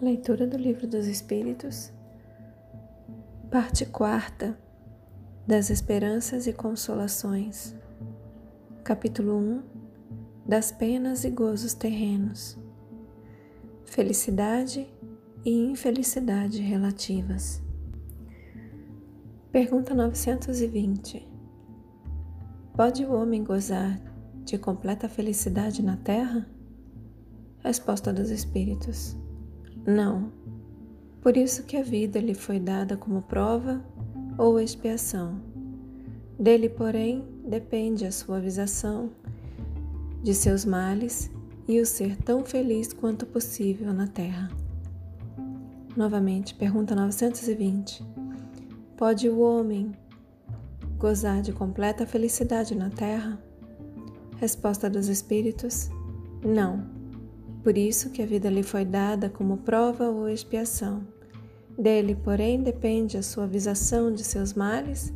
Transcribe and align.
Leitura 0.00 0.46
do 0.46 0.56
Livro 0.56 0.86
dos 0.86 1.08
Espíritos, 1.08 1.92
parte 3.50 3.84
quarta 3.84 4.56
das 5.44 5.70
Esperanças 5.70 6.46
e 6.46 6.52
Consolações, 6.52 7.74
capítulo 8.84 9.36
1 9.36 9.62
das 10.46 10.70
Penas 10.70 11.24
e 11.24 11.30
Gozos 11.30 11.74
Terrenos, 11.74 12.56
Felicidade 13.86 14.88
e 15.44 15.50
Infelicidade 15.50 16.62
Relativas. 16.62 17.60
Pergunta 19.50 19.96
920: 19.96 21.26
Pode 22.76 23.04
o 23.04 23.12
homem 23.12 23.42
gozar 23.42 24.00
de 24.44 24.58
completa 24.58 25.08
felicidade 25.08 25.82
na 25.82 25.96
terra? 25.96 26.48
Resposta 27.64 28.12
dos 28.12 28.30
Espíritos. 28.30 29.16
Não. 29.88 30.30
Por 31.22 31.34
isso 31.34 31.62
que 31.62 31.74
a 31.74 31.82
vida 31.82 32.20
lhe 32.20 32.34
foi 32.34 32.60
dada 32.60 32.94
como 32.94 33.22
prova 33.22 33.82
ou 34.36 34.60
expiação. 34.60 35.40
Dele, 36.38 36.68
porém, 36.68 37.24
depende 37.42 38.04
a 38.04 38.12
suavização 38.12 39.10
de 40.22 40.34
seus 40.34 40.66
males 40.66 41.30
e 41.66 41.80
o 41.80 41.86
ser 41.86 42.18
tão 42.18 42.44
feliz 42.44 42.92
quanto 42.92 43.24
possível 43.24 43.90
na 43.94 44.06
terra. 44.06 44.50
Novamente, 45.96 46.54
pergunta 46.54 46.94
920. 46.94 48.04
Pode 48.94 49.26
o 49.26 49.38
homem 49.40 49.92
gozar 50.98 51.40
de 51.40 51.50
completa 51.50 52.06
felicidade 52.06 52.74
na 52.74 52.90
terra? 52.90 53.42
Resposta 54.36 54.90
dos 54.90 55.08
Espíritos: 55.08 55.88
Não. 56.44 56.97
Por 57.62 57.76
isso 57.76 58.10
que 58.10 58.22
a 58.22 58.26
vida 58.26 58.48
lhe 58.48 58.62
foi 58.62 58.84
dada 58.84 59.28
como 59.28 59.58
prova 59.58 60.08
ou 60.08 60.28
expiação. 60.28 61.06
Dele, 61.78 62.14
porém, 62.14 62.62
depende 62.62 63.16
a 63.16 63.22
suavização 63.22 64.12
de 64.12 64.24
seus 64.24 64.54
males 64.54 65.12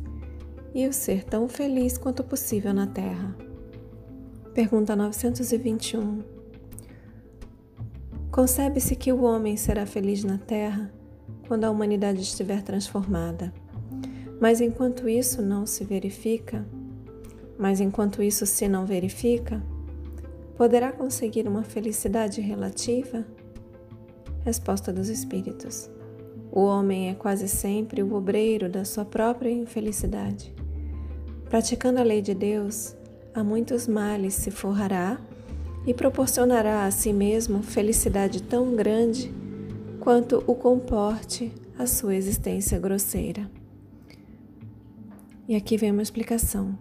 e 0.73 0.87
o 0.87 0.93
ser 0.93 1.23
tão 1.23 1.47
feliz 1.47 1.97
quanto 1.97 2.23
possível 2.23 2.73
na 2.73 2.87
terra. 2.87 3.35
Pergunta 4.53 4.95
921. 4.95 6.23
Concebe-se 8.31 8.95
que 8.95 9.11
o 9.11 9.23
homem 9.23 9.57
será 9.57 9.85
feliz 9.85 10.23
na 10.23 10.37
terra 10.37 10.91
quando 11.47 11.65
a 11.65 11.71
humanidade 11.71 12.21
estiver 12.21 12.61
transformada. 12.61 13.53
Mas 14.39 14.59
enquanto 14.59 15.07
isso 15.07 15.41
não 15.41 15.65
se 15.65 15.83
verifica, 15.83 16.65
mas 17.57 17.79
enquanto 17.79 18.21
isso 18.21 18.45
se 18.45 18.67
não 18.67 18.85
verifica, 18.85 19.61
Poderá 20.55 20.91
conseguir 20.91 21.47
uma 21.47 21.63
felicidade 21.63 22.39
relativa? 22.39 23.25
Resposta 24.45 24.93
dos 24.93 25.09
Espíritos. 25.09 25.89
O 26.51 26.61
homem 26.61 27.09
é 27.09 27.15
quase 27.15 27.47
sempre 27.47 28.03
o 28.03 28.13
obreiro 28.13 28.69
da 28.69 28.85
sua 28.85 29.03
própria 29.03 29.49
infelicidade. 29.49 30.53
Praticando 31.49 31.99
a 31.99 32.03
lei 32.03 32.21
de 32.21 32.35
Deus, 32.35 32.95
a 33.33 33.43
muitos 33.43 33.87
males 33.87 34.35
se 34.35 34.51
forrará 34.51 35.19
e 35.87 35.93
proporcionará 35.93 36.85
a 36.85 36.91
si 36.91 37.11
mesmo 37.11 37.63
felicidade 37.63 38.43
tão 38.43 38.75
grande 38.75 39.33
quanto 39.99 40.43
o 40.45 40.53
comporte 40.53 41.51
a 41.77 41.87
sua 41.87 42.15
existência 42.15 42.77
grosseira. 42.77 43.49
E 45.47 45.55
aqui 45.55 45.77
vem 45.77 45.91
uma 45.91 46.03
explicação. 46.03 46.77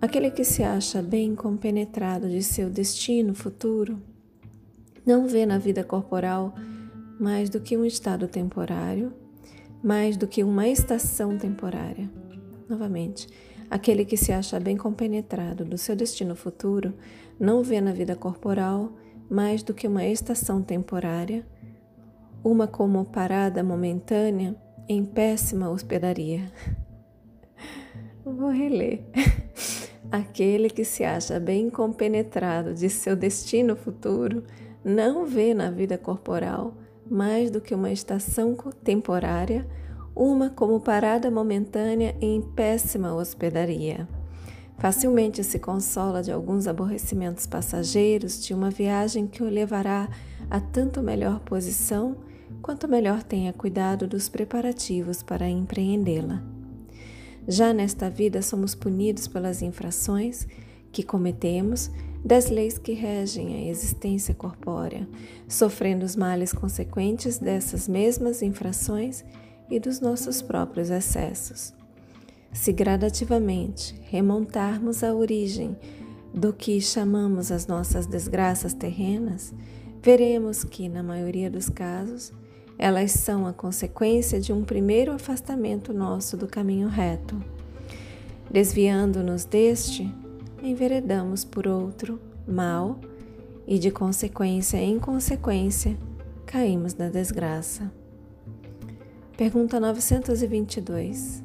Aquele 0.00 0.30
que 0.30 0.44
se 0.44 0.62
acha 0.62 1.02
bem 1.02 1.34
compenetrado 1.34 2.28
de 2.28 2.40
seu 2.40 2.70
destino 2.70 3.34
futuro 3.34 4.00
não 5.04 5.26
vê 5.26 5.44
na 5.44 5.58
vida 5.58 5.82
corporal 5.82 6.54
mais 7.18 7.50
do 7.50 7.58
que 7.58 7.76
um 7.76 7.84
estado 7.84 8.28
temporário, 8.28 9.12
mais 9.82 10.16
do 10.16 10.28
que 10.28 10.44
uma 10.44 10.68
estação 10.68 11.36
temporária. 11.36 12.08
Novamente, 12.68 13.26
aquele 13.68 14.04
que 14.04 14.16
se 14.16 14.32
acha 14.32 14.60
bem 14.60 14.76
compenetrado 14.76 15.64
do 15.64 15.76
seu 15.76 15.96
destino 15.96 16.36
futuro 16.36 16.94
não 17.38 17.64
vê 17.64 17.80
na 17.80 17.92
vida 17.92 18.14
corporal 18.14 18.92
mais 19.28 19.64
do 19.64 19.74
que 19.74 19.88
uma 19.88 20.06
estação 20.06 20.62
temporária, 20.62 21.44
uma 22.44 22.68
como 22.68 23.04
parada 23.04 23.64
momentânea 23.64 24.54
em 24.88 25.04
péssima 25.04 25.68
hospedaria. 25.68 26.52
Vou 28.24 28.50
reler. 28.50 29.02
Aquele 30.10 30.70
que 30.70 30.84
se 30.84 31.04
acha 31.04 31.38
bem 31.38 31.68
compenetrado 31.68 32.72
de 32.72 32.88
seu 32.88 33.14
destino 33.14 33.76
futuro 33.76 34.42
não 34.82 35.26
vê 35.26 35.52
na 35.52 35.70
vida 35.70 35.98
corporal 35.98 36.74
mais 37.10 37.50
do 37.50 37.60
que 37.60 37.74
uma 37.74 37.90
estação 37.90 38.54
temporária, 38.82 39.66
uma 40.14 40.50
como 40.50 40.80
parada 40.80 41.30
momentânea 41.30 42.16
em 42.20 42.40
péssima 42.40 43.14
hospedaria. 43.14 44.08
Facilmente 44.78 45.42
se 45.42 45.58
consola 45.58 46.22
de 46.22 46.30
alguns 46.30 46.66
aborrecimentos 46.66 47.46
passageiros 47.46 48.42
de 48.42 48.54
uma 48.54 48.70
viagem 48.70 49.26
que 49.26 49.42
o 49.42 49.48
levará 49.48 50.08
a 50.50 50.60
tanto 50.60 51.02
melhor 51.02 51.40
posição 51.40 52.16
quanto 52.62 52.88
melhor 52.88 53.22
tenha 53.22 53.52
cuidado 53.52 54.06
dos 54.06 54.28
preparativos 54.28 55.22
para 55.22 55.48
empreendê-la. 55.48 56.57
Já 57.50 57.72
nesta 57.72 58.10
vida 58.10 58.42
somos 58.42 58.74
punidos 58.74 59.26
pelas 59.26 59.62
infrações 59.62 60.46
que 60.92 61.02
cometemos 61.02 61.90
das 62.22 62.50
leis 62.50 62.76
que 62.76 62.92
regem 62.92 63.54
a 63.54 63.70
existência 63.70 64.34
corpórea, 64.34 65.08
sofrendo 65.48 66.04
os 66.04 66.14
males 66.14 66.52
consequentes 66.52 67.38
dessas 67.38 67.88
mesmas 67.88 68.42
infrações 68.42 69.24
e 69.70 69.80
dos 69.80 69.98
nossos 69.98 70.42
próprios 70.42 70.90
excessos. 70.90 71.72
Se 72.52 72.70
gradativamente 72.70 73.98
remontarmos 74.10 75.02
à 75.02 75.14
origem 75.14 75.74
do 76.34 76.52
que 76.52 76.78
chamamos 76.82 77.50
as 77.50 77.66
nossas 77.66 78.06
desgraças 78.06 78.74
terrenas, 78.74 79.54
veremos 80.02 80.64
que, 80.64 80.86
na 80.86 81.02
maioria 81.02 81.50
dos 81.50 81.70
casos, 81.70 82.30
elas 82.78 83.10
são 83.10 83.44
a 83.46 83.52
consequência 83.52 84.40
de 84.40 84.52
um 84.52 84.62
primeiro 84.62 85.12
afastamento 85.12 85.92
nosso 85.92 86.36
do 86.36 86.46
caminho 86.46 86.86
reto. 86.86 87.42
Desviando-nos 88.48 89.44
deste, 89.44 90.08
enveredamos 90.62 91.44
por 91.44 91.66
outro, 91.66 92.20
mal, 92.46 93.00
e 93.66 93.78
de 93.78 93.90
consequência 93.90 94.78
em 94.78 94.98
consequência, 94.98 95.98
caímos 96.46 96.94
na 96.94 97.08
desgraça. 97.08 97.92
Pergunta 99.36 99.78
922. 99.78 101.42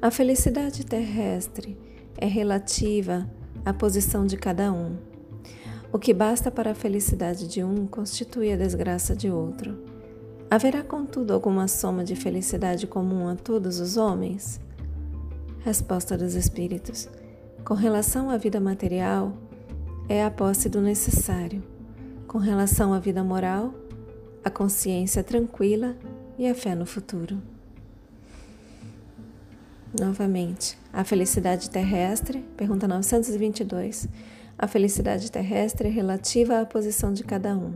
A 0.00 0.10
felicidade 0.10 0.84
terrestre 0.84 1.76
é 2.16 2.26
relativa 2.26 3.28
à 3.64 3.72
posição 3.72 4.24
de 4.26 4.36
cada 4.36 4.72
um 4.72 5.09
o 5.92 5.98
que 5.98 6.14
basta 6.14 6.50
para 6.50 6.70
a 6.70 6.74
felicidade 6.74 7.48
de 7.48 7.64
um 7.64 7.86
constitui 7.86 8.52
a 8.52 8.56
desgraça 8.56 9.16
de 9.16 9.28
outro. 9.28 9.76
Haverá, 10.48 10.84
contudo, 10.84 11.32
alguma 11.32 11.66
soma 11.66 12.04
de 12.04 12.14
felicidade 12.14 12.86
comum 12.86 13.28
a 13.28 13.34
todos 13.34 13.80
os 13.80 13.96
homens? 13.96 14.60
Resposta 15.64 16.16
dos 16.16 16.34
Espíritos: 16.34 17.08
Com 17.64 17.74
relação 17.74 18.30
à 18.30 18.36
vida 18.36 18.60
material, 18.60 19.32
é 20.08 20.24
a 20.24 20.30
posse 20.30 20.68
do 20.68 20.80
necessário. 20.80 21.62
Com 22.28 22.38
relação 22.38 22.92
à 22.94 23.00
vida 23.00 23.24
moral, 23.24 23.74
a 24.44 24.50
consciência 24.50 25.24
tranquila 25.24 25.96
e 26.38 26.46
a 26.46 26.54
fé 26.54 26.74
no 26.74 26.86
futuro. 26.86 27.42
Novamente, 29.98 30.78
a 30.92 31.02
felicidade 31.02 31.68
terrestre, 31.68 32.44
pergunta 32.56 32.86
922 32.86 34.08
a 34.62 34.66
felicidade 34.66 35.32
terrestre 35.32 35.88
é 35.88 35.90
relativa 35.90 36.60
à 36.60 36.66
posição 36.66 37.14
de 37.14 37.24
cada 37.24 37.56
um. 37.56 37.72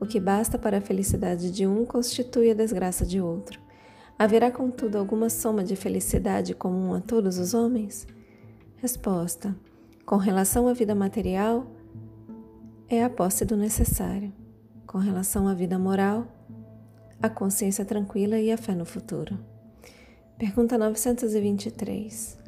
O 0.00 0.06
que 0.06 0.18
basta 0.18 0.58
para 0.58 0.78
a 0.78 0.80
felicidade 0.80 1.50
de 1.50 1.66
um 1.66 1.84
constitui 1.84 2.50
a 2.50 2.54
desgraça 2.54 3.04
de 3.04 3.20
outro. 3.20 3.60
Haverá, 4.18 4.50
contudo, 4.50 4.96
alguma 4.96 5.28
soma 5.28 5.62
de 5.62 5.76
felicidade 5.76 6.54
comum 6.54 6.94
a 6.94 7.02
todos 7.02 7.36
os 7.36 7.52
homens? 7.52 8.06
Resposta: 8.76 9.54
Com 10.06 10.16
relação 10.16 10.66
à 10.68 10.72
vida 10.72 10.94
material, 10.94 11.66
é 12.88 13.04
a 13.04 13.10
posse 13.10 13.44
do 13.44 13.54
necessário. 13.54 14.32
Com 14.86 14.96
relação 14.96 15.46
à 15.46 15.52
vida 15.52 15.78
moral, 15.78 16.26
a 17.20 17.28
consciência 17.28 17.84
tranquila 17.84 18.40
e 18.40 18.50
a 18.50 18.56
fé 18.56 18.74
no 18.74 18.86
futuro. 18.86 19.38
Pergunta 20.38 20.78
923. 20.78 22.38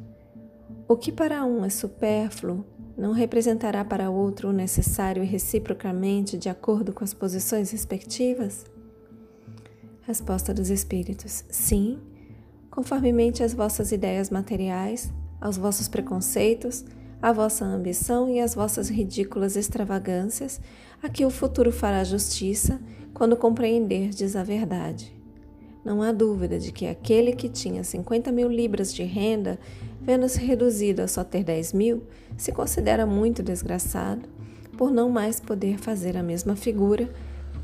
O 0.87 0.97
que 0.97 1.11
para 1.11 1.45
um 1.45 1.63
é 1.63 1.69
supérfluo 1.69 2.65
não 2.97 3.11
representará 3.11 3.83
para 3.83 4.09
outro 4.09 4.49
o 4.49 4.53
necessário 4.53 5.23
e 5.23 5.25
reciprocamente 5.25 6.37
de 6.37 6.49
acordo 6.49 6.93
com 6.93 7.03
as 7.03 7.13
posições 7.13 7.71
respectivas? 7.71 8.65
Resposta 10.03 10.53
dos 10.53 10.69
Espíritos: 10.69 11.43
Sim, 11.49 11.99
conformemente 12.69 13.43
às 13.43 13.53
vossas 13.53 13.91
ideias 13.91 14.29
materiais, 14.29 15.11
aos 15.41 15.57
vossos 15.57 15.87
preconceitos, 15.87 16.85
a 17.21 17.31
vossa 17.31 17.65
ambição 17.65 18.29
e 18.29 18.39
as 18.39 18.53
vossas 18.53 18.89
ridículas 18.89 19.55
extravagâncias, 19.55 20.61
a 21.01 21.09
que 21.09 21.25
o 21.25 21.29
futuro 21.29 21.71
fará 21.71 22.03
justiça 22.03 22.79
quando 23.13 23.35
compreenderdes 23.35 24.35
a 24.35 24.43
verdade. 24.43 25.14
Não 25.85 26.01
há 26.01 26.11
dúvida 26.11 26.57
de 26.57 26.71
que 26.71 26.87
aquele 26.87 27.33
que 27.33 27.47
tinha 27.47 27.83
50 27.83 28.31
mil 28.31 28.49
libras 28.49 28.91
de 28.91 29.03
renda, 29.03 29.59
vendo-se 30.01 30.43
reduzido 30.43 31.03
a 31.03 31.07
só 31.07 31.23
ter 31.23 31.43
10 31.43 31.73
mil, 31.73 32.01
se 32.35 32.51
considera 32.51 33.05
muito 33.05 33.43
desgraçado 33.43 34.27
por 34.75 34.89
não 34.89 35.11
mais 35.11 35.39
poder 35.39 35.77
fazer 35.77 36.17
a 36.17 36.23
mesma 36.23 36.55
figura, 36.55 37.13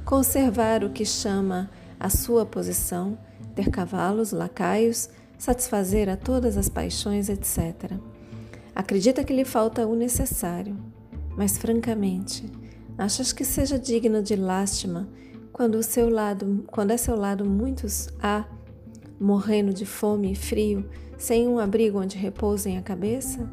conservar 0.05 0.83
o 0.83 0.91
que 0.91 1.03
chama 1.03 1.71
a 1.99 2.11
sua 2.11 2.45
posição, 2.45 3.17
ter 3.55 3.71
cavalos, 3.71 4.31
lacaios, 4.31 5.09
satisfazer 5.35 6.07
a 6.07 6.15
todas 6.15 6.57
as 6.57 6.69
paixões, 6.69 7.27
etc. 7.27 7.93
Acredita 8.75 9.23
que 9.23 9.33
lhe 9.33 9.43
falta 9.43 9.87
o 9.87 9.95
necessário, 9.95 10.77
mas 11.35 11.57
francamente, 11.57 12.45
achas 12.99 13.33
que 13.33 13.43
seja 13.43 13.79
digno 13.79 14.21
de 14.21 14.35
lástima 14.35 15.09
quando 15.51 15.75
o 15.75 15.83
seu 15.83 16.09
lado, 16.09 16.63
quando 16.67 16.91
é 16.91 16.97
seu 16.97 17.15
lado 17.15 17.45
muitos 17.45 18.09
há 18.21 18.45
morrendo 19.19 19.73
de 19.73 19.85
fome 19.85 20.31
e 20.31 20.35
frio, 20.35 20.89
sem 21.17 21.47
um 21.47 21.59
abrigo 21.59 21.99
onde 21.99 22.17
repousem 22.17 22.77
a 22.77 22.81
cabeça? 22.81 23.47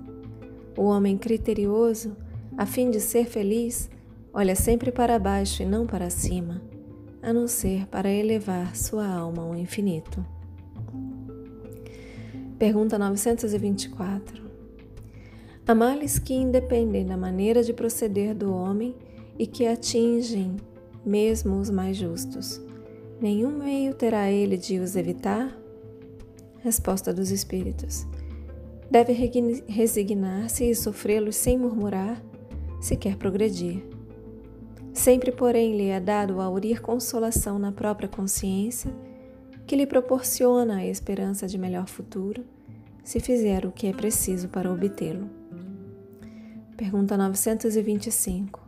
O 0.77 0.85
homem 0.85 1.19
criterioso, 1.19 2.17
a 2.57 2.65
fim 2.65 2.91
de 2.91 3.01
ser 3.01 3.27
feliz, 3.27 3.91
olha 4.33 4.55
sempre 4.55 4.91
para 4.91 5.19
baixo 5.19 5.63
e 5.63 5.67
não 5.67 5.87
para 5.87 6.09
cima, 6.09 6.63
a 7.21 7.33
não 7.33 7.47
ser 7.47 7.87
para 7.87 8.11
elevar 8.11 8.75
sua 8.77 9.07
alma 9.07 9.43
ao 9.43 9.57
infinito. 9.57 10.25
Pergunta 12.59 12.99
924. 12.99 14.49
Há 15.67 15.75
males 15.75 16.19
que 16.19 16.33
independem 16.33 17.05
da 17.05 17.17
maneira 17.17 17.63
de 17.63 17.75
proceder 17.75 18.35
do 18.35 18.53
homem 18.53 18.97
e 19.39 19.47
que 19.47 19.67
atingem 19.67 20.57
mesmo 21.05 21.59
os 21.59 21.71
mais 21.71 21.97
justos. 21.97 22.61
Nenhum 23.21 23.51
meio 23.51 23.95
terá 23.95 24.31
ele 24.31 24.57
de 24.57 24.79
os 24.79 24.95
evitar? 24.95 25.57
Resposta 26.61 27.13
dos 27.13 27.31
Espíritos. 27.31 28.07
Deve 28.91 29.13
resignar-se 29.69 30.71
e 30.71 30.75
sofrê-los 30.75 31.37
sem 31.37 31.59
murmurar, 31.59 32.23
se 32.81 32.97
quer 32.97 33.17
progredir. 33.17 33.85
Sempre, 34.93 35.31
porém, 35.31 35.77
lhe 35.77 35.89
é 35.89 36.01
dado 36.01 36.41
aurir 36.41 36.81
consolação 36.81 37.59
na 37.59 37.71
própria 37.71 38.09
consciência, 38.09 38.91
que 39.67 39.77
lhe 39.77 39.87
proporciona 39.87 40.77
a 40.77 40.87
esperança 40.87 41.47
de 41.47 41.59
melhor 41.59 41.87
futuro, 41.87 42.45
se 43.05 43.21
fizer 43.21 43.67
o 43.67 43.73
que 43.73 43.87
é 43.87 43.93
preciso 43.93 44.49
para 44.49 44.73
obtê-lo. 44.73 45.29
Pergunta 46.77 47.17
925. 47.17 48.68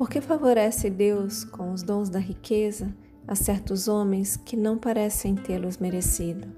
Por 0.00 0.08
que 0.08 0.22
favorece 0.22 0.88
Deus 0.88 1.44
com 1.44 1.72
os 1.72 1.82
dons 1.82 2.08
da 2.08 2.18
riqueza 2.18 2.90
a 3.28 3.34
certos 3.34 3.86
homens 3.86 4.34
que 4.34 4.56
não 4.56 4.78
parecem 4.78 5.34
tê-los 5.34 5.76
merecido? 5.76 6.48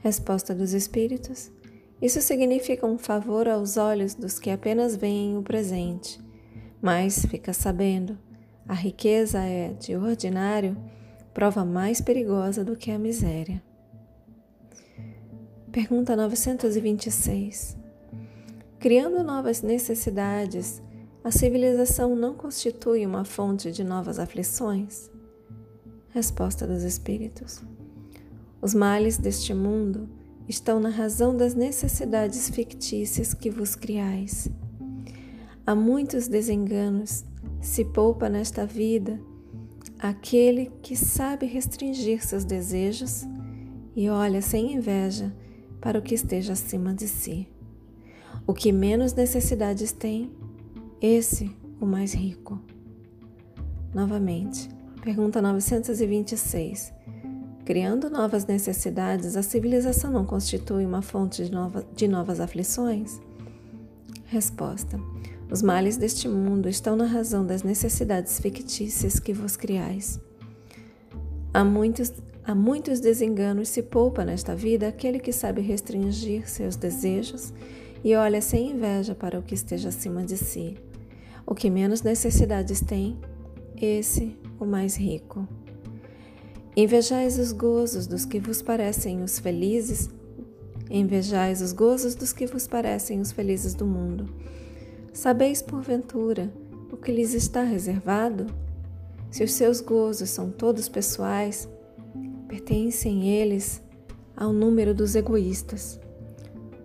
Resposta 0.00 0.54
dos 0.54 0.74
Espíritos: 0.74 1.50
Isso 2.02 2.20
significa 2.20 2.86
um 2.86 2.98
favor 2.98 3.48
aos 3.48 3.78
olhos 3.78 4.14
dos 4.14 4.38
que 4.38 4.50
apenas 4.50 4.94
veem 4.94 5.38
o 5.38 5.42
presente. 5.42 6.20
Mas, 6.82 7.24
fica 7.24 7.54
sabendo, 7.54 8.18
a 8.68 8.74
riqueza 8.74 9.38
é, 9.38 9.72
de 9.72 9.96
ordinário, 9.96 10.76
prova 11.32 11.64
mais 11.64 12.02
perigosa 12.02 12.62
do 12.62 12.76
que 12.76 12.90
a 12.90 12.98
miséria. 12.98 13.62
Pergunta 15.72 16.14
926. 16.14 17.74
Criando 18.78 19.24
novas 19.24 19.62
necessidades, 19.62 20.82
a 21.24 21.30
civilização 21.30 22.14
não 22.14 22.34
constitui 22.34 23.06
uma 23.06 23.24
fonte 23.24 23.72
de 23.72 23.82
novas 23.82 24.18
aflições? 24.18 25.10
Resposta 26.10 26.66
dos 26.66 26.82
Espíritos. 26.82 27.62
Os 28.60 28.74
males 28.74 29.16
deste 29.16 29.54
mundo 29.54 30.06
estão 30.46 30.78
na 30.78 30.90
razão 30.90 31.34
das 31.34 31.54
necessidades 31.54 32.50
fictícias 32.50 33.32
que 33.32 33.48
vos 33.48 33.74
criais. 33.74 34.50
Há 35.66 35.74
muitos 35.74 36.28
desenganos, 36.28 37.24
se 37.58 37.86
poupa 37.86 38.28
nesta 38.28 38.66
vida 38.66 39.18
aquele 39.98 40.70
que 40.82 40.94
sabe 40.94 41.46
restringir 41.46 42.22
seus 42.22 42.44
desejos 42.44 43.24
e 43.96 44.10
olha 44.10 44.42
sem 44.42 44.74
inveja 44.74 45.34
para 45.80 45.98
o 45.98 46.02
que 46.02 46.14
esteja 46.14 46.52
acima 46.52 46.92
de 46.92 47.08
si. 47.08 47.48
O 48.46 48.52
que 48.52 48.70
menos 48.70 49.14
necessidades 49.14 49.90
tem, 49.90 50.30
esse 51.04 51.54
o 51.78 51.84
mais 51.84 52.14
rico. 52.14 52.58
Novamente, 53.94 54.70
pergunta 55.02 55.42
926. 55.42 56.94
Criando 57.62 58.08
novas 58.08 58.46
necessidades, 58.46 59.36
a 59.36 59.42
civilização 59.42 60.10
não 60.10 60.24
constitui 60.24 60.86
uma 60.86 61.02
fonte 61.02 61.44
de, 61.44 61.52
nova, 61.52 61.84
de 61.94 62.08
novas 62.08 62.40
aflições? 62.40 63.20
Resposta: 64.26 64.98
Os 65.50 65.60
males 65.60 65.98
deste 65.98 66.26
mundo 66.26 66.70
estão 66.70 66.96
na 66.96 67.04
razão 67.04 67.44
das 67.44 67.62
necessidades 67.62 68.40
fictícias 68.40 69.20
que 69.20 69.34
vos 69.34 69.56
criais. 69.56 70.18
Há 71.52 71.62
muitos, 71.62 72.12
há 72.44 72.54
muitos 72.54 72.98
desenganos 72.98 73.68
se 73.68 73.82
poupa 73.82 74.24
nesta 74.24 74.56
vida 74.56 74.88
aquele 74.88 75.18
que 75.18 75.32
sabe 75.32 75.60
restringir 75.60 76.48
seus 76.48 76.76
desejos 76.76 77.52
e 78.02 78.14
olha 78.16 78.40
sem 78.40 78.70
inveja 78.70 79.14
para 79.14 79.38
o 79.38 79.42
que 79.42 79.54
esteja 79.54 79.90
acima 79.90 80.24
de 80.24 80.36
si. 80.36 80.76
O 81.46 81.54
que 81.54 81.68
menos 81.68 82.02
necessidades 82.02 82.80
tem, 82.80 83.18
esse 83.80 84.36
o 84.58 84.64
mais 84.64 84.96
rico. 84.96 85.46
Invejais 86.76 87.38
os 87.38 87.52
gozos 87.52 88.06
dos 88.06 88.24
que 88.24 88.40
vos 88.40 88.60
parecem 88.60 89.22
os 89.22 89.38
felizes, 89.38 90.10
invejais 90.90 91.60
os 91.60 91.72
gozos 91.72 92.14
dos 92.14 92.32
que 92.32 92.46
vos 92.46 92.66
parecem 92.66 93.20
os 93.20 93.30
felizes 93.30 93.74
do 93.74 93.86
mundo. 93.86 94.28
Sabeis, 95.12 95.62
porventura, 95.62 96.52
o 96.90 96.96
que 96.96 97.12
lhes 97.12 97.34
está 97.34 97.62
reservado? 97.62 98.46
Se 99.30 99.44
os 99.44 99.52
seus 99.52 99.80
gozos 99.80 100.30
são 100.30 100.50
todos 100.50 100.88
pessoais, 100.88 101.68
pertencem 102.48 103.28
eles 103.28 103.82
ao 104.36 104.52
número 104.52 104.94
dos 104.94 105.14
egoístas. 105.14 106.00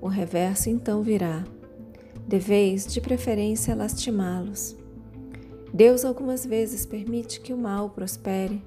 O 0.01 0.07
reverso 0.07 0.69
então 0.69 1.01
virá. 1.01 1.43
Deveis, 2.29 2.85
de 2.85 3.01
preferência, 3.01 3.73
lastimá-los. 3.73 4.77
Deus 5.73 6.05
algumas 6.05 6.45
vezes 6.45 6.85
permite 6.85 7.41
que 7.41 7.51
o 7.51 7.57
mal 7.57 7.89
prospere, 7.89 8.63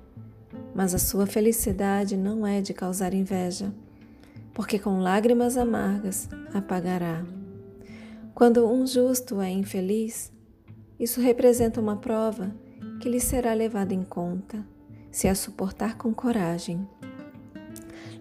mas 0.74 0.96
a 0.96 0.98
sua 0.98 1.28
felicidade 1.28 2.16
não 2.16 2.44
é 2.44 2.60
de 2.60 2.74
causar 2.74 3.14
inveja, 3.14 3.72
porque 4.52 4.80
com 4.80 4.98
lágrimas 4.98 5.56
amargas 5.56 6.28
apagará. 6.52 7.24
Quando 8.34 8.66
um 8.66 8.84
justo 8.84 9.40
é 9.40 9.50
infeliz, 9.50 10.32
isso 10.98 11.20
representa 11.20 11.80
uma 11.80 11.94
prova 11.94 12.52
que 13.00 13.08
lhe 13.08 13.20
será 13.20 13.54
levada 13.54 13.94
em 13.94 14.02
conta, 14.02 14.66
se 15.08 15.28
a 15.28 15.36
suportar 15.36 15.96
com 15.96 16.12
coragem. 16.12 16.84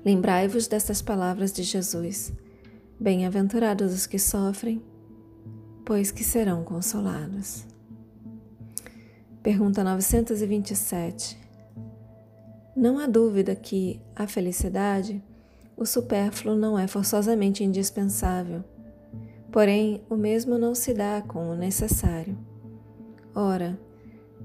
Lembrai-vos 0.06 0.68
destas 0.68 1.02
palavras 1.02 1.52
de 1.52 1.64
Jesus. 1.64 2.32
Bem-aventurados 3.00 3.92
os 3.92 4.06
que 4.06 4.20
sofrem, 4.20 4.84
pois 5.86 6.12
que 6.12 6.24
serão 6.24 6.64
consolados. 6.64 7.66
Pergunta 9.44 9.84
927. 9.84 11.38
Não 12.76 13.00
há 13.00 13.08
dúvida 13.08 13.56
que 13.56 14.00
a 14.16 14.28
felicidade, 14.28 15.22
o 15.76 15.86
supérfluo 15.86 16.56
não 16.56 16.78
é 16.78 16.88
forçosamente 16.88 17.64
indispensável, 17.64 18.64
porém 19.52 20.02
o 20.10 20.16
mesmo 20.16 20.58
não 20.58 20.76
se 20.76 20.94
dá 20.94 21.22
com 21.22 21.50
o 21.50 21.56
necessário. 21.56 22.38
Ora, 23.34 23.80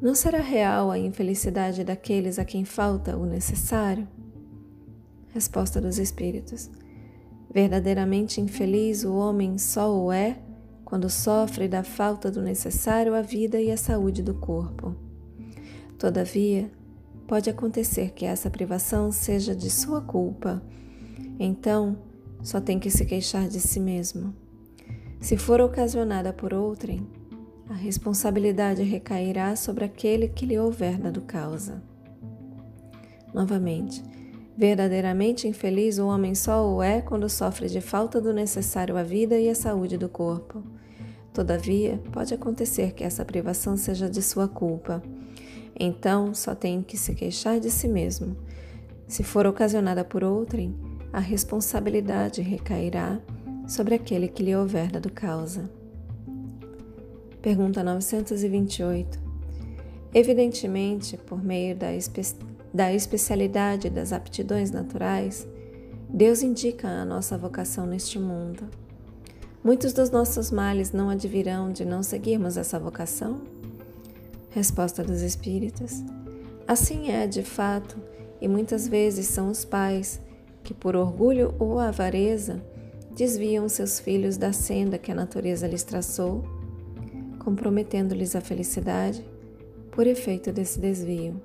não 0.00 0.14
será 0.14 0.40
real 0.40 0.90
a 0.90 0.98
infelicidade 0.98 1.84
daqueles 1.84 2.38
a 2.38 2.44
quem 2.44 2.64
falta 2.64 3.16
o 3.16 3.26
necessário? 3.26 4.08
Resposta 5.28 5.80
dos 5.80 5.98
Espíritos. 5.98 6.70
Verdadeiramente 7.52 8.40
infeliz 8.40 9.04
o 9.04 9.14
homem 9.14 9.58
só 9.58 9.94
o 9.94 10.10
é 10.10 10.38
quando 10.86 11.10
sofre 11.10 11.66
da 11.66 11.82
falta 11.82 12.30
do 12.30 12.40
necessário 12.40 13.12
à 13.12 13.20
vida 13.20 13.60
e 13.60 13.72
à 13.72 13.76
saúde 13.76 14.22
do 14.22 14.32
corpo. 14.32 14.94
Todavia, 15.98 16.70
pode 17.26 17.50
acontecer 17.50 18.12
que 18.12 18.24
essa 18.24 18.48
privação 18.48 19.10
seja 19.10 19.52
de 19.52 19.68
sua 19.68 20.00
culpa. 20.00 20.62
Então, 21.40 21.98
só 22.40 22.60
tem 22.60 22.78
que 22.78 22.88
se 22.88 23.04
queixar 23.04 23.48
de 23.48 23.58
si 23.58 23.80
mesmo. 23.80 24.32
Se 25.20 25.36
for 25.36 25.60
ocasionada 25.60 26.32
por 26.32 26.54
outrem, 26.54 27.04
a 27.68 27.74
responsabilidade 27.74 28.84
recairá 28.84 29.56
sobre 29.56 29.84
aquele 29.84 30.28
que 30.28 30.46
lhe 30.46 30.56
houver 30.56 30.98
dado 30.98 31.20
causa. 31.22 31.82
Novamente, 33.34 34.04
Verdadeiramente 34.56 35.46
infeliz 35.46 35.98
o 35.98 36.06
homem 36.06 36.34
só 36.34 36.66
o 36.66 36.82
é 36.82 37.02
quando 37.02 37.28
sofre 37.28 37.68
de 37.68 37.82
falta 37.82 38.22
do 38.22 38.32
necessário 38.32 38.96
à 38.96 39.02
vida 39.02 39.38
e 39.38 39.50
à 39.50 39.54
saúde 39.54 39.98
do 39.98 40.08
corpo. 40.08 40.64
Todavia, 41.36 42.00
pode 42.12 42.32
acontecer 42.32 42.92
que 42.92 43.04
essa 43.04 43.22
privação 43.22 43.76
seja 43.76 44.08
de 44.08 44.22
sua 44.22 44.48
culpa. 44.48 45.02
Então, 45.78 46.32
só 46.32 46.54
tem 46.54 46.82
que 46.82 46.96
se 46.96 47.14
queixar 47.14 47.60
de 47.60 47.70
si 47.70 47.86
mesmo. 47.86 48.34
Se 49.06 49.22
for 49.22 49.46
ocasionada 49.46 50.02
por 50.02 50.24
outrem, 50.24 50.74
a 51.12 51.20
responsabilidade 51.20 52.40
recairá 52.40 53.20
sobre 53.68 53.94
aquele 53.94 54.28
que 54.28 54.42
lhe 54.42 54.56
houver 54.56 54.90
dado 54.90 55.12
causa. 55.12 55.68
Pergunta 57.42 57.84
928. 57.84 59.20
Evidentemente, 60.14 61.18
por 61.18 61.44
meio 61.44 61.76
da, 61.76 61.94
espe 61.94 62.22
da 62.72 62.94
especialidade 62.94 63.90
das 63.90 64.10
aptidões 64.10 64.70
naturais, 64.70 65.46
Deus 66.08 66.42
indica 66.42 66.88
a 66.88 67.04
nossa 67.04 67.36
vocação 67.36 67.84
neste 67.84 68.18
mundo. 68.18 68.85
Muitos 69.66 69.92
dos 69.92 70.10
nossos 70.10 70.52
males 70.52 70.92
não 70.92 71.10
advirão 71.10 71.72
de 71.72 71.84
não 71.84 72.00
seguirmos 72.00 72.56
essa 72.56 72.78
vocação? 72.78 73.40
Resposta 74.48 75.02
dos 75.02 75.22
Espíritos. 75.22 76.04
Assim 76.68 77.10
é, 77.10 77.26
de 77.26 77.42
fato, 77.42 78.00
e 78.40 78.46
muitas 78.46 78.86
vezes 78.86 79.26
são 79.26 79.50
os 79.50 79.64
pais 79.64 80.20
que, 80.62 80.72
por 80.72 80.94
orgulho 80.94 81.52
ou 81.58 81.80
avareza, 81.80 82.64
desviam 83.10 83.68
seus 83.68 83.98
filhos 83.98 84.36
da 84.36 84.52
senda 84.52 84.98
que 84.98 85.10
a 85.10 85.16
natureza 85.16 85.66
lhes 85.66 85.82
traçou, 85.82 86.44
comprometendo-lhes 87.40 88.36
a 88.36 88.40
felicidade 88.40 89.28
por 89.90 90.06
efeito 90.06 90.52
desse 90.52 90.78
desvio. 90.78 91.42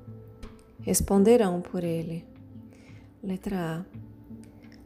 Responderão 0.81 1.59
por 1.59 1.83
ele. 1.83 2.23
Letra 3.23 3.79
A. 3.79 4.10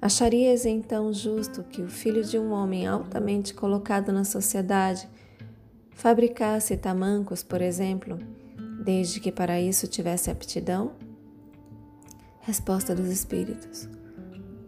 Acharias 0.02 0.66
então 0.66 1.12
justo 1.12 1.64
que 1.64 1.82
o 1.82 1.88
filho 1.88 2.24
de 2.24 2.38
um 2.38 2.52
homem 2.52 2.86
altamente 2.86 3.54
colocado 3.54 4.12
na 4.12 4.24
sociedade 4.24 5.10
fabricasse 5.92 6.76
tamancos, 6.78 7.42
por 7.42 7.62
exemplo, 7.62 8.20
desde 8.84 9.20
que 9.20 9.32
para 9.32 9.60
isso 9.60 9.88
tivesse 9.88 10.30
aptidão? 10.30 10.92
Resposta 12.42 12.94
dos 12.94 13.08
Espíritos. 13.08 13.90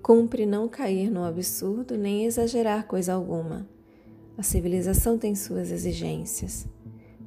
Cumpre 0.02 0.46
não 0.46 0.68
cair 0.68 1.12
no 1.12 1.24
absurdo 1.24 1.98
nem 1.98 2.26
exagerar 2.26 2.88
coisa 2.88 3.14
alguma. 3.14 3.68
A 4.38 4.42
civilização 4.42 5.18
tem 5.18 5.36
suas 5.36 5.70
exigências. 5.70 6.66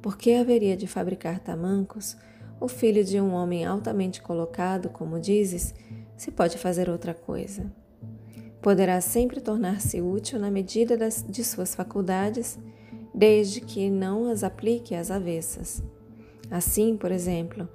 Por 0.01 0.17
que 0.17 0.33
haveria 0.33 0.75
de 0.75 0.87
fabricar 0.87 1.39
tamancos 1.39 2.17
o 2.59 2.67
filho 2.67 3.05
de 3.05 3.21
um 3.21 3.33
homem 3.33 3.65
altamente 3.65 4.21
colocado, 4.21 4.89
como 4.89 5.19
dizes, 5.19 5.73
se 6.17 6.31
pode 6.31 6.57
fazer 6.57 6.89
outra 6.89 7.13
coisa? 7.13 7.71
Poderá 8.61 9.01
sempre 9.01 9.41
tornar-se 9.41 10.01
útil 10.01 10.39
na 10.39 10.51
medida 10.51 10.95
das, 10.95 11.25
de 11.27 11.43
suas 11.43 11.73
faculdades, 11.73 12.59
desde 13.13 13.59
que 13.61 13.89
não 13.89 14.29
as 14.29 14.43
aplique 14.43 14.95
às 14.95 15.09
avessas. 15.09 15.83
Assim, 16.49 16.95
por 16.95 17.11
exemplo, 17.11 17.67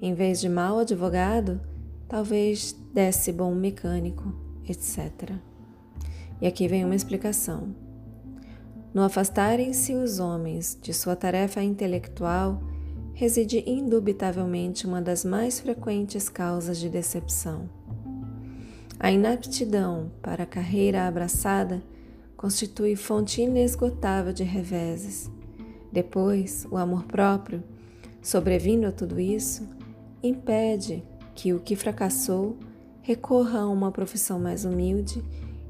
em 0.00 0.14
vez 0.14 0.40
de 0.40 0.48
mau 0.48 0.78
advogado, 0.78 1.60
talvez 2.08 2.72
desse 2.92 3.32
bom 3.32 3.54
mecânico 3.54 4.50
etc. 4.70 5.32
E 6.40 6.46
aqui 6.46 6.68
vem 6.68 6.84
uma 6.84 6.94
explicação. 6.94 7.74
No 8.94 9.02
afastarem-se 9.02 9.94
os 9.94 10.18
homens 10.18 10.78
de 10.80 10.92
sua 10.92 11.14
tarefa 11.14 11.62
intelectual, 11.62 12.60
reside 13.14 13.62
indubitavelmente 13.66 14.86
uma 14.86 15.00
das 15.00 15.24
mais 15.24 15.60
frequentes 15.60 16.28
causas 16.28 16.78
de 16.78 16.88
decepção. 16.88 17.68
A 19.02 19.10
inaptidão 19.10 20.12
para 20.20 20.42
a 20.42 20.46
carreira 20.46 21.08
abraçada 21.08 21.82
constitui 22.36 22.94
fonte 22.94 23.40
inesgotável 23.40 24.30
de 24.30 24.44
reveses. 24.44 25.30
Depois, 25.90 26.66
o 26.70 26.76
amor 26.76 27.04
próprio, 27.04 27.64
sobrevindo 28.20 28.86
a 28.86 28.92
tudo 28.92 29.18
isso, 29.18 29.66
impede 30.22 31.02
que 31.34 31.54
o 31.54 31.60
que 31.60 31.74
fracassou 31.74 32.58
recorra 33.00 33.60
a 33.60 33.68
uma 33.70 33.90
profissão 33.90 34.38
mais 34.38 34.66
humilde 34.66 35.24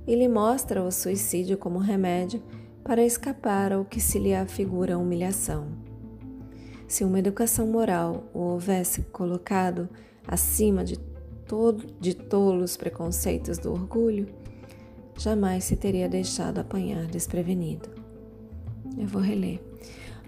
e 0.09 0.17
lhe 0.17 0.29
mostra 0.29 0.83
o 0.83 0.91
suicídio 0.91 1.57
como 1.57 1.79
remédio 1.79 2.43
para 2.83 3.05
escapar 3.05 3.73
ao 3.73 3.85
que 3.85 4.01
se 4.01 4.19
lhe 4.19 4.35
afigura 4.35 4.99
humilhação. 4.99 5.69
Se 6.89 7.05
uma 7.05 7.21
educação 7.21 7.69
moral 7.69 8.29
o 8.35 8.41
houvesse 8.41 9.03
colocado 9.03 9.89
acima 10.27 10.83
de, 10.83 10.99
todo, 11.51 11.85
de 11.99 12.15
tolos 12.15 12.77
preconceitos 12.77 13.59
do 13.59 13.73
orgulho, 13.73 14.29
jamais 15.19 15.65
se 15.65 15.75
teria 15.75 16.09
deixado 16.09 16.59
apanhar 16.59 17.07
desprevenido. 17.07 17.89
Eu 18.97 19.09
vou 19.09 19.21
reler. 19.21 19.61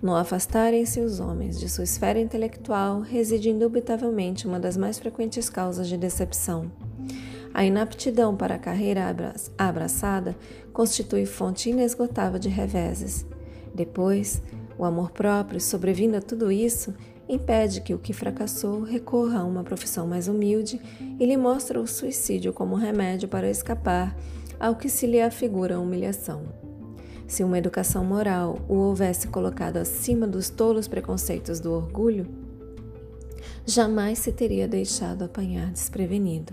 No 0.02 0.16
afastarem-se 0.16 0.98
os 0.98 1.20
homens 1.20 1.60
de 1.60 1.68
sua 1.68 1.84
esfera 1.84 2.18
intelectual, 2.18 2.98
reside 2.98 3.50
indubitavelmente 3.50 4.48
uma 4.48 4.58
das 4.58 4.76
mais 4.76 4.98
frequentes 4.98 5.48
causas 5.48 5.86
de 5.86 5.96
decepção 5.96 6.68
a 7.54 7.64
inaptidão 7.64 8.34
para 8.34 8.54
a 8.54 8.58
carreira 8.58 9.14
abraçada 9.58 10.34
constitui 10.72 11.26
fonte 11.26 11.68
inesgotável 11.68 12.38
de 12.38 12.48
reveses. 12.48 13.26
Depois, 13.74 14.42
o 14.78 14.84
amor 14.84 15.10
próprio, 15.10 15.60
sobrevindo 15.60 16.16
a 16.16 16.22
tudo 16.22 16.50
isso, 16.50 16.94
impede 17.34 17.80
que 17.80 17.94
o 17.94 17.98
que 17.98 18.12
fracassou 18.12 18.82
recorra 18.82 19.40
a 19.40 19.44
uma 19.44 19.64
profissão 19.64 20.06
mais 20.06 20.28
humilde 20.28 20.80
e 21.18 21.24
lhe 21.24 21.36
mostra 21.36 21.80
o 21.80 21.86
suicídio 21.86 22.52
como 22.52 22.74
remédio 22.74 23.28
para 23.28 23.50
escapar 23.50 24.16
ao 24.60 24.76
que 24.76 24.88
se 24.88 25.06
lhe 25.06 25.20
afigura 25.20 25.76
a 25.76 25.80
humilhação. 25.80 26.42
Se 27.26 27.42
uma 27.42 27.58
educação 27.58 28.04
moral 28.04 28.58
o 28.68 28.74
houvesse 28.74 29.28
colocado 29.28 29.78
acima 29.78 30.26
dos 30.26 30.50
tolos 30.50 30.86
preconceitos 30.86 31.60
do 31.60 31.72
orgulho, 31.72 32.26
jamais 33.64 34.18
se 34.18 34.32
teria 34.32 34.68
deixado 34.68 35.24
apanhar 35.24 35.70
desprevenido. 35.70 36.52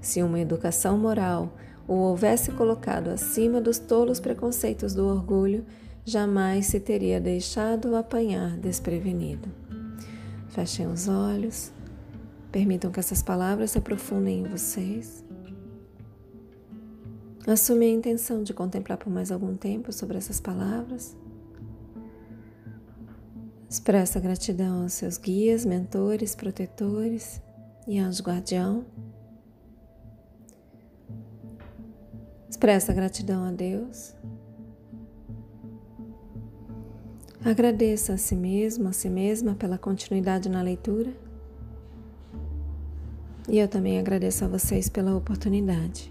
Se 0.00 0.22
uma 0.22 0.40
educação 0.40 0.96
moral 0.96 1.52
o 1.86 1.94
houvesse 1.94 2.50
colocado 2.52 3.08
acima 3.08 3.60
dos 3.60 3.78
tolos 3.78 4.18
preconceitos 4.18 4.94
do 4.94 5.06
orgulho, 5.06 5.66
jamais 6.04 6.66
se 6.66 6.80
teria 6.80 7.20
deixado 7.20 7.94
apanhar 7.94 8.56
desprevenido. 8.56 9.63
Fechem 10.54 10.86
os 10.86 11.08
olhos, 11.08 11.72
permitam 12.52 12.92
que 12.92 13.00
essas 13.00 13.20
palavras 13.20 13.72
se 13.72 13.78
aprofundem 13.78 14.38
em 14.38 14.44
vocês. 14.44 15.24
Assume 17.44 17.86
a 17.86 17.90
intenção 17.90 18.44
de 18.44 18.54
contemplar 18.54 18.96
por 18.96 19.10
mais 19.10 19.32
algum 19.32 19.56
tempo 19.56 19.92
sobre 19.92 20.16
essas 20.16 20.38
palavras. 20.38 21.16
Expressa 23.68 24.20
gratidão 24.20 24.84
aos 24.84 24.92
seus 24.92 25.18
guias, 25.18 25.64
mentores, 25.64 26.36
protetores 26.36 27.42
e 27.88 27.98
anjo 27.98 28.22
guardião. 28.22 28.84
Expressa 32.48 32.92
gratidão 32.92 33.42
a 33.42 33.50
Deus. 33.50 34.14
Agradeça 37.44 38.14
a 38.14 38.16
si 38.16 38.34
mesmo, 38.34 38.88
a 38.88 38.92
si 38.92 39.10
mesma 39.10 39.54
pela 39.54 39.76
continuidade 39.76 40.48
na 40.48 40.62
leitura. 40.62 41.12
E 43.46 43.58
eu 43.58 43.68
também 43.68 43.98
agradeço 43.98 44.46
a 44.46 44.48
vocês 44.48 44.88
pela 44.88 45.14
oportunidade. 45.14 46.10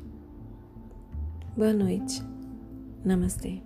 Boa 1.58 1.74
noite. 1.74 2.24
Namastê. 3.04 3.64